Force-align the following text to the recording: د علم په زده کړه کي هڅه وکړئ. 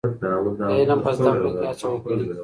د 0.59 0.63
علم 0.77 0.99
په 1.05 1.11
زده 1.17 1.31
کړه 1.35 1.49
کي 1.59 1.65
هڅه 1.69 1.87
وکړئ. 1.91 2.23